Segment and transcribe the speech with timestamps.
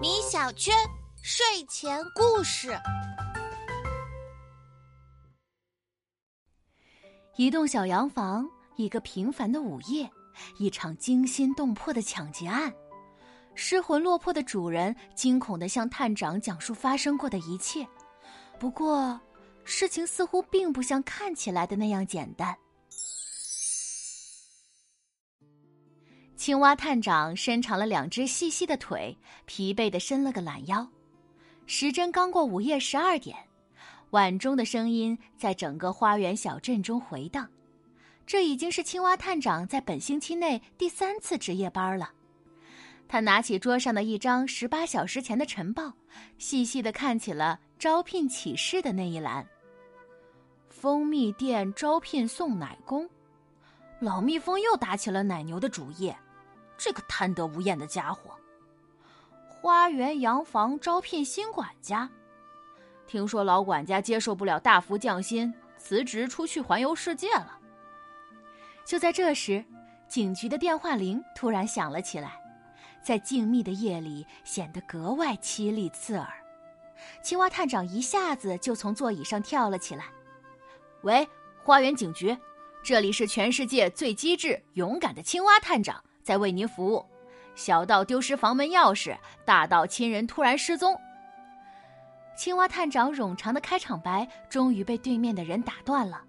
[0.00, 0.74] 米小圈
[1.22, 2.74] 睡前故事。
[7.36, 10.10] 一栋小洋房，一个平凡的午夜，
[10.58, 12.72] 一场惊心动魄的抢劫案。
[13.54, 17.86] 失魂落魄的主人惊恐的向探长讲述发生过的一切。
[18.58, 19.20] 不过，
[19.64, 22.56] 事情似乎并不像看起来的那样简单。
[26.36, 30.86] 青蛙探长伸长了两只细细的腿，疲惫的伸了个懒腰。
[31.66, 33.36] 时针刚过午夜十二点，
[34.10, 37.48] 晚钟的声音在整个花园小镇中回荡。
[38.26, 42.12] 这已经是青蛙探长在本星期内第三次值夜班了。
[43.08, 45.92] 他拿起桌上的一张十八小时前的晨报，
[46.38, 49.46] 细细的看起了招聘启事的那一栏。
[50.68, 53.08] 蜂蜜店招聘送奶工，
[54.00, 56.12] 老蜜蜂又打起了奶牛的主意。
[56.76, 58.30] 这个贪得无厌的家伙。
[59.48, 62.08] 花园洋房招聘新管家，
[63.06, 67.58] 听说老管家接受不了大幅降薪，辞职出去环游世界了。
[68.84, 69.64] 就在这时，
[70.08, 72.40] 警局的电话铃突然响了起来，
[73.02, 76.28] 在静谧的夜里显得格外凄厉刺耳。
[77.22, 80.06] 青蛙探长一下子就从座椅上跳了起来
[81.02, 81.28] ：“喂，
[81.64, 82.36] 花园警局，
[82.84, 87.06] 这里是全世界最机智勇敢的青蛙探长。”在为您服务，
[87.54, 91.00] 小到丢失房门钥匙，大到亲人突然失踪。
[92.36, 96.24] 青蛙探长冗长的开场白终于被对面的人打断了。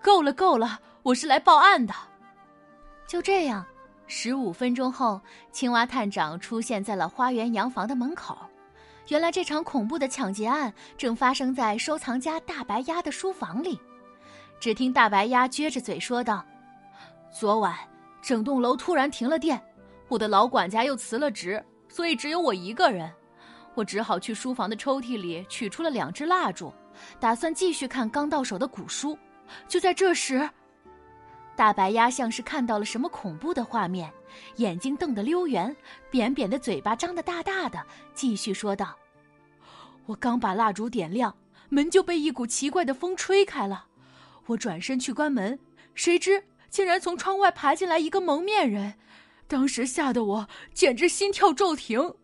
[0.00, 1.92] 够了，够了，我是来报案的。
[3.06, 3.66] 就这样，
[4.06, 5.20] 十五分钟后，
[5.52, 8.38] 青蛙探长出现在了花园洋房的门口。
[9.08, 13.78] 原来这场恐怖的抢劫案正发生在收藏家大白鸭的书房里。
[14.58, 16.42] 只听大白鸭撅着嘴说道
[17.30, 17.76] ：“昨晚。”
[18.20, 19.60] 整栋楼突然停了电，
[20.08, 23.10] 我的老管家又辞了职，所以只有我一个人。
[23.74, 26.72] 我只好去书房的抽屉里取出了两支蜡烛，
[27.20, 29.16] 打算继续看刚到手的古书。
[29.68, 30.48] 就在这时，
[31.54, 34.12] 大白鸭像是看到了什么恐怖的画面，
[34.56, 35.74] 眼睛瞪得溜圆，
[36.10, 37.80] 扁扁的嘴巴张得大大的，
[38.14, 38.96] 继续说道
[40.06, 41.32] ：“我刚把蜡烛点亮，
[41.68, 43.86] 门就被一股奇怪的风吹开了。
[44.46, 45.56] 我转身去关门，
[45.94, 48.94] 谁知……”竟然从窗外爬进来一个蒙面人，
[49.46, 52.14] 当时吓得我简直心跳骤停。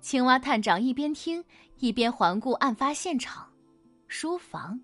[0.00, 1.44] 青蛙探长一边听
[1.78, 3.50] 一边环顾案发现场，
[4.08, 4.80] 书房，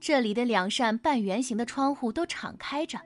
[0.00, 3.00] 这里的两扇半圆形的窗户都敞开着，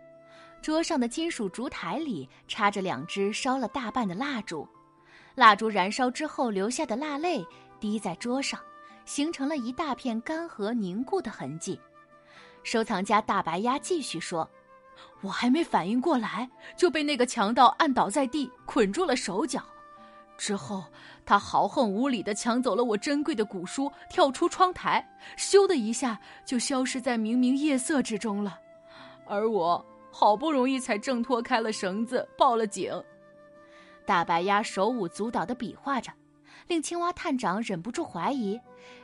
[0.61, 4.67] 桌上的金属烛台里插着两支烧了大半的蜡烛，
[5.35, 7.45] 蜡烛燃烧之后留下的蜡泪
[7.81, 8.61] 滴在桌上，
[9.05, 11.81] 形成了一大片干涸凝固的痕迹。
[12.63, 14.49] 收藏家大白鸭继续说
[15.23, 19.63] ：“我还没反应过来，就被那个强盗按倒在地，捆住了手脚。
[20.39, 20.85] 之后，
[21.25, 25.07] 他豪横无理地抢走了我珍贵的古书，跳出窗台，
[25.37, 28.59] 咻的一下就消失在明明夜色之中了。
[29.27, 32.93] 而我好不容易才挣脱开了绳子，报了警。”
[34.07, 36.13] 大白鸭手舞足蹈地比划着。
[36.69, 38.59] 令青蛙探长忍不住怀疑，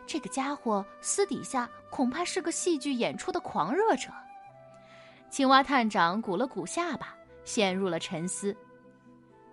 [0.07, 4.09] 这个家伙私底下恐怕是个戏剧演出的狂热者。
[5.31, 8.57] 青蛙探长鼓了鼓下巴，陷入了沉思。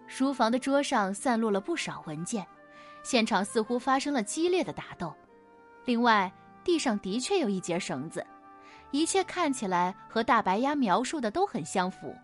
[0.08, 2.46] 书房的桌上散落了不少文件，
[3.04, 5.14] 现场似乎发生了激烈的打斗。
[5.84, 6.32] 另外，
[6.64, 8.26] 地上的确有一截绳子，
[8.92, 12.16] 一切看起来和大白鸭描述的都很相符。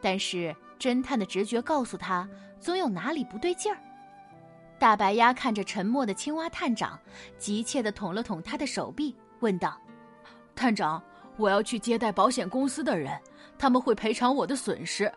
[0.00, 2.28] 但是，侦探的直觉告诉他，
[2.60, 3.78] 总有哪里不对劲儿。
[4.78, 6.98] 大白鸭看着沉默的青蛙探长，
[7.38, 9.80] 急切地捅了捅他的手臂，问道
[10.54, 11.02] ：“探长，
[11.36, 13.18] 我要去接待保险公司的人，
[13.58, 15.12] 他们会赔偿我的损失。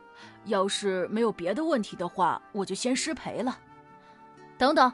[0.45, 3.57] 要是没有别的问题的话，我就先失陪了。”
[4.57, 4.91] 等等，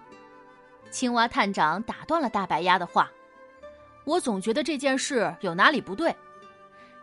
[0.89, 3.11] 青蛙探长打断了大白鸭的话
[4.05, 6.15] ：“我总觉得这件事有哪里不对。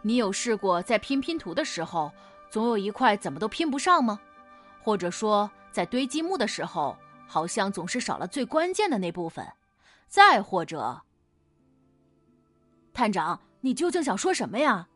[0.02, 2.10] 你有试过在拼拼图的时候，
[2.50, 4.20] 总有一块怎么都拼不上吗？
[4.82, 6.96] 或者说，在堆积木的时候？”
[7.26, 9.44] 好像总是少了最关键的那部分，
[10.06, 11.00] 再或者，
[12.94, 14.86] 探长，你究竟想说什么呀？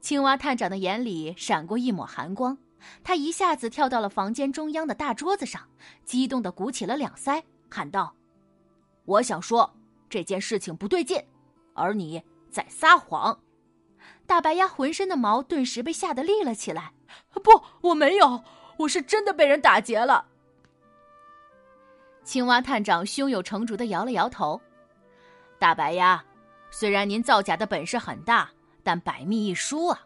[0.00, 2.56] 青蛙探长的眼里闪过一抹寒光，
[3.02, 5.66] 他一下子跳到了房间中央的大桌子上，
[6.04, 8.14] 激动的鼓起了两腮，喊道
[9.06, 9.74] ：“我想说
[10.10, 11.18] 这件事情不对劲，
[11.72, 13.40] 而你在撒谎。”
[14.26, 16.92] 大白鸭浑身的毛顿时被吓得立了起来。
[17.42, 17.50] “不，
[17.88, 18.44] 我没有，
[18.76, 20.26] 我是真的被人打劫了。”
[22.22, 24.60] 青蛙探长胸有成竹的摇了摇头
[25.58, 26.22] ：“大白鸭，
[26.76, 28.50] 虽然您造假的本事很大，
[28.82, 30.00] 但百密一疏啊。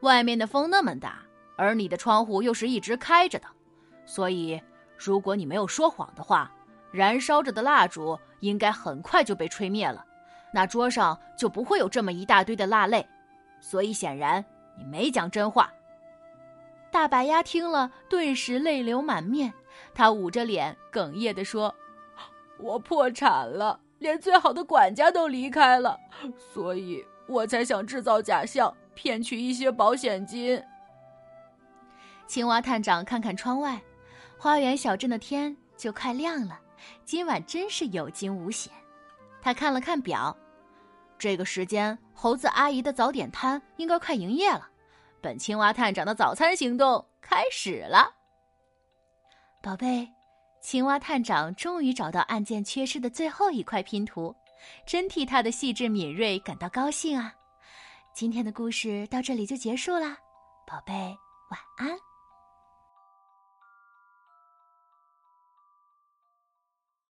[0.00, 1.18] 外面的风那么大，
[1.56, 3.46] 而你的窗户又是一直开着的，
[4.06, 4.58] 所以
[4.96, 6.50] 如果你没有说谎的话，
[6.90, 10.02] 燃烧着的蜡烛应该很快就被吹灭了，
[10.54, 13.06] 那桌上就不会有这么一大堆的蜡泪。
[13.60, 14.42] 所以显然
[14.78, 15.70] 你没讲真话。
[16.90, 19.52] 大白鸭听了，顿时泪流满面，
[19.92, 21.74] 他捂着脸，哽咽地说
[22.58, 25.96] ：“我破产了，连最好的管家都离开了，
[26.52, 30.60] 所以我才想制造假象，骗取一些保险金。”
[32.26, 33.80] 青蛙探长看看窗外，
[34.38, 36.58] 花园小镇的天就快亮了，
[37.04, 38.72] 今晚真是有惊无险。
[39.42, 40.36] 他看了看表，
[41.18, 44.68] 这个时间，猴子阿姨的早点摊应该快营业了。
[45.20, 48.14] 本青蛙探长的早餐行动开始了，
[49.62, 50.08] 宝贝，
[50.60, 54.34] 青蛙探长终于找到案件缺失的最后一块拼图，
[54.86, 57.32] 真替他的细致敏锐感到高兴啊！
[58.14, 60.18] 今天的故事到这里就结束啦，
[60.66, 60.92] 宝贝，
[61.50, 62.09] 晚安。